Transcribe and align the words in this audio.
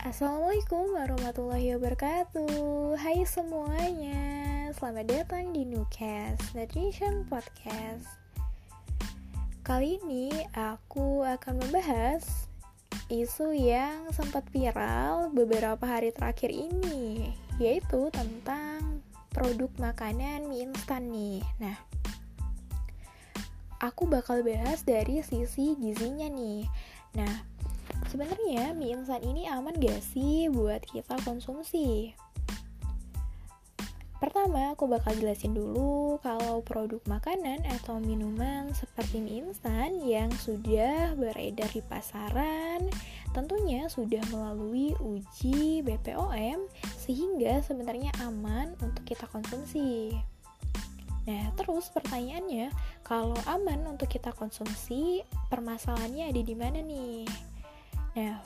Assalamualaikum 0.00 0.96
warahmatullahi 0.96 1.76
wabarakatuh. 1.76 2.96
Hai 2.96 3.20
semuanya. 3.28 4.72
Selamat 4.72 5.04
datang 5.12 5.52
di 5.52 5.68
Newcast 5.68 6.56
Nutrition 6.56 7.28
Podcast. 7.28 8.08
Kali 9.60 10.00
ini 10.00 10.32
aku 10.56 11.20
akan 11.20 11.60
membahas 11.60 12.48
Isu 13.12 13.52
yang 13.52 14.08
sempat 14.16 14.48
viral 14.48 15.36
beberapa 15.36 15.84
hari 15.84 16.16
terakhir 16.16 16.48
ini 16.48 17.36
Yaitu 17.60 18.08
tentang 18.08 19.04
produk 19.36 19.68
makanan 19.76 20.48
mie 20.48 20.64
instan 20.64 21.12
nih. 21.12 21.44
Nah 21.60 21.76
Aku 23.84 24.08
bakal 24.08 24.40
bahas 24.40 24.80
dari 24.80 25.20
sisi 25.20 25.76
gizinya 25.76 26.32
nih. 26.32 26.64
Nah, 27.16 27.32
Sebenarnya 28.10 28.74
mie 28.74 28.98
instan 28.98 29.22
ini 29.22 29.46
aman 29.46 29.78
gak 29.78 30.02
sih 30.02 30.50
buat 30.50 30.82
kita 30.82 31.14
konsumsi? 31.22 32.10
Pertama, 34.18 34.74
aku 34.74 34.90
bakal 34.90 35.14
jelasin 35.14 35.54
dulu 35.54 36.18
kalau 36.18 36.58
produk 36.60 36.98
makanan 37.06 37.62
atau 37.70 38.02
minuman 38.02 38.74
seperti 38.74 39.22
mie 39.22 39.46
instan 39.46 40.02
yang 40.02 40.26
sudah 40.42 41.14
beredar 41.14 41.70
di 41.70 41.86
pasaran 41.86 42.90
tentunya 43.30 43.86
sudah 43.86 44.26
melalui 44.34 44.90
uji 44.98 45.86
BPOM 45.86 46.66
sehingga 46.98 47.62
sebenarnya 47.62 48.10
aman 48.26 48.74
untuk 48.82 49.06
kita 49.06 49.30
konsumsi. 49.30 50.18
Nah, 51.30 51.46
terus 51.54 51.86
pertanyaannya, 51.94 52.74
kalau 53.06 53.38
aman 53.46 53.86
untuk 53.86 54.10
kita 54.10 54.34
konsumsi, 54.34 55.22
permasalahannya 55.46 56.34
ada 56.34 56.42
di 56.42 56.54
mana 56.58 56.82
nih? 56.82 57.49
Nah, 58.18 58.42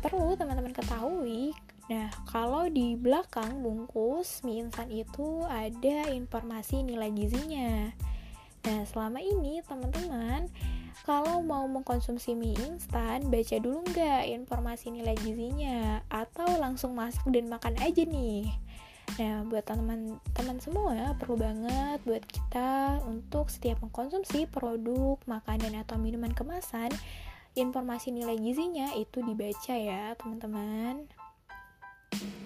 perlu 0.00 0.32
teman-teman 0.36 0.72
ketahui, 0.72 1.52
nah 1.88 2.08
kalau 2.28 2.68
di 2.72 2.96
belakang 2.96 3.60
bungkus 3.60 4.40
mie 4.40 4.64
instan 4.64 4.88
itu 4.88 5.44
ada 5.44 6.08
informasi 6.08 6.80
nilai 6.80 7.12
gizinya. 7.12 7.92
Nah, 8.64 8.80
selama 8.88 9.20
ini 9.20 9.60
teman-teman 9.60 10.48
kalau 11.04 11.44
mau 11.44 11.68
mengkonsumsi 11.68 12.32
mie 12.32 12.56
instan, 12.64 13.28
baca 13.28 13.56
dulu 13.60 13.84
nggak 13.92 14.24
informasi 14.32 14.88
nilai 14.88 15.12
gizinya 15.20 16.00
atau 16.08 16.48
langsung 16.56 16.96
masak 16.96 17.28
dan 17.28 17.52
makan 17.52 17.76
aja 17.76 18.08
nih. 18.08 18.48
Nah, 19.20 19.44
buat 19.46 19.68
teman-teman 19.68 20.58
semua 20.64 21.12
perlu 21.20 21.36
banget 21.36 22.00
buat 22.08 22.24
kita 22.24 23.04
untuk 23.04 23.52
setiap 23.52 23.84
mengkonsumsi 23.84 24.48
produk 24.48 25.20
makanan 25.28 25.76
atau 25.84 26.00
minuman 26.00 26.32
kemasan 26.32 26.88
informasi 27.54 28.10
nilai 28.10 28.38
gizinya 28.38 28.92
itu 28.98 29.22
dibaca 29.22 29.74
ya 29.74 30.14
teman-teman 30.18 31.06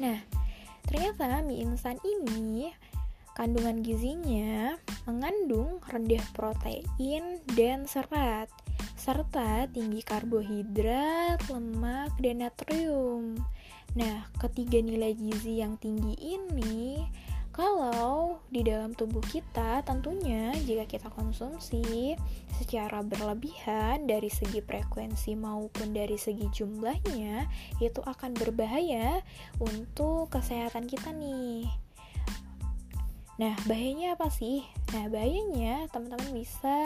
nah 0.00 0.20
ternyata 0.88 1.44
mie 1.44 1.64
instan 1.64 2.00
ini 2.04 2.72
kandungan 3.36 3.84
gizinya 3.84 4.76
mengandung 5.04 5.80
rendah 5.88 6.24
protein 6.32 7.40
dan 7.56 7.84
serat 7.86 8.48
serta 8.98 9.70
tinggi 9.70 10.02
karbohidrat, 10.02 11.38
lemak, 11.46 12.18
dan 12.18 12.42
natrium. 12.42 13.38
Nah, 13.94 14.26
ketiga 14.42 14.82
nilai 14.82 15.14
gizi 15.14 15.62
yang 15.62 15.78
tinggi 15.78 16.18
ini 16.18 16.98
kalau 17.58 18.38
di 18.54 18.62
dalam 18.62 18.94
tubuh 18.94 19.18
kita, 19.26 19.82
tentunya 19.82 20.54
jika 20.62 20.86
kita 20.86 21.10
konsumsi 21.10 22.14
secara 22.54 23.02
berlebihan 23.02 24.06
dari 24.06 24.30
segi 24.30 24.62
frekuensi 24.62 25.34
maupun 25.34 25.90
dari 25.90 26.14
segi 26.14 26.46
jumlahnya, 26.54 27.50
itu 27.82 27.98
akan 27.98 28.38
berbahaya 28.38 29.26
untuk 29.58 30.30
kesehatan 30.30 30.86
kita 30.86 31.10
nih. 31.10 31.66
Nah, 33.42 33.54
bahayanya 33.66 34.14
apa 34.14 34.30
sih? 34.30 34.62
Nah, 34.94 35.10
bahayanya 35.10 35.90
teman-teman 35.90 36.30
bisa 36.38 36.78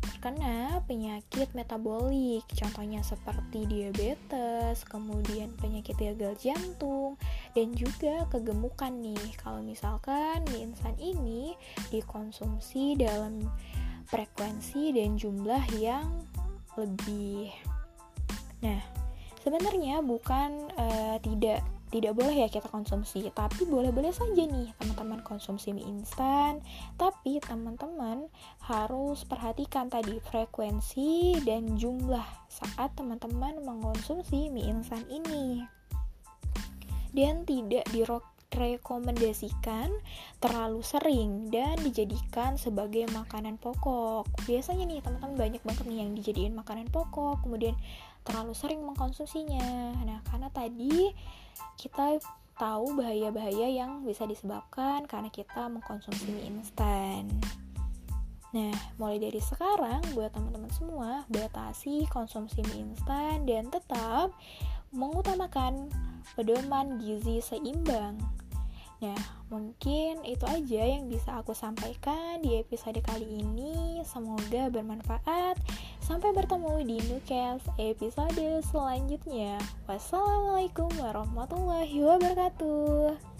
terkena 0.00 0.80
penyakit 0.88 1.52
metabolik, 1.52 2.46
contohnya 2.54 3.02
seperti 3.04 3.66
diabetes, 3.68 4.86
kemudian 4.88 5.50
penyakit 5.58 5.98
gagal 5.98 6.38
jantung, 6.38 7.18
dan 7.52 7.72
juga 7.76 8.24
kegemukan 8.28 8.92
nih. 9.00 9.36
Kalau 9.40 9.60
misalkan 9.60 10.44
mie 10.52 10.68
instan 10.68 10.96
ini 11.00 11.56
dikonsumsi 11.92 12.96
dalam 13.00 13.44
frekuensi 14.08 14.92
dan 14.92 15.16
jumlah 15.16 15.64
yang 15.80 16.08
lebih. 16.76 17.52
Nah, 18.64 18.80
sebenarnya 19.44 20.00
bukan 20.00 20.70
uh, 20.76 21.16
tidak 21.20 21.60
tidak 21.92 22.16
boleh 22.16 22.32
ya 22.32 22.48
kita 22.48 22.72
konsumsi 22.72 23.28
tapi 23.36 23.68
boleh-boleh 23.68 24.08
saja 24.16 24.48
nih 24.48 24.72
teman-teman 24.80 25.20
konsumsi 25.28 25.76
mie 25.76 25.84
instan 25.84 26.64
tapi 26.96 27.36
teman-teman 27.44 28.32
harus 28.64 29.28
perhatikan 29.28 29.92
tadi 29.92 30.16
frekuensi 30.24 31.36
dan 31.44 31.76
jumlah 31.76 32.24
saat 32.48 32.96
teman-teman 32.96 33.60
mengkonsumsi 33.60 34.48
mie 34.48 34.72
instan 34.72 35.04
ini 35.12 35.68
dan 37.12 37.48
tidak 37.48 37.84
direkomendasikan 38.52 39.88
terlalu 40.40 40.80
sering 40.84 41.48
dan 41.48 41.80
dijadikan 41.80 42.60
sebagai 42.60 43.08
makanan 43.12 43.56
pokok 43.56 44.28
biasanya 44.44 44.84
nih 44.88 45.00
teman-teman 45.00 45.36
banyak 45.38 45.62
banget 45.64 45.84
nih 45.88 45.98
yang 46.04 46.10
dijadiin 46.12 46.52
makanan 46.52 46.88
pokok 46.92 47.40
kemudian 47.44 47.76
terlalu 48.24 48.52
sering 48.52 48.84
mengkonsumsinya 48.84 49.96
nah 50.04 50.20
karena 50.28 50.48
tadi 50.52 51.12
kita 51.80 52.20
tahu 52.62 53.00
bahaya-bahaya 53.00 53.68
yang 53.72 54.04
bisa 54.04 54.28
disebabkan 54.28 55.08
karena 55.08 55.32
kita 55.32 55.66
mengkonsumsi 55.66 56.30
mie 56.30 56.46
instan. 56.52 57.26
Nah, 58.52 58.76
mulai 59.00 59.16
dari 59.16 59.40
sekarang 59.40 60.04
buat 60.12 60.28
teman-teman 60.36 60.68
semua, 60.76 61.24
batasi 61.32 62.04
konsumsi 62.12 62.60
mie 62.68 62.84
instan 62.92 63.48
dan 63.48 63.72
tetap 63.72 64.30
mengutamakan 64.92 65.88
pedoman 66.36 67.00
gizi 67.00 67.40
seimbang. 67.40 68.20
Nah, 69.02 69.18
mungkin 69.50 70.22
itu 70.22 70.46
aja 70.46 70.82
yang 70.86 71.10
bisa 71.10 71.42
aku 71.42 71.50
sampaikan 71.50 72.38
di 72.38 72.62
episode 72.62 73.02
kali 73.02 73.42
ini. 73.42 73.98
Semoga 74.06 74.70
bermanfaat. 74.70 75.58
Sampai 75.98 76.30
bertemu 76.30 76.86
di 76.86 76.96
Newcast 77.10 77.66
episode 77.82 78.62
selanjutnya. 78.62 79.58
Wassalamualaikum 79.90 80.86
warahmatullahi 81.02 81.98
wabarakatuh. 81.98 83.31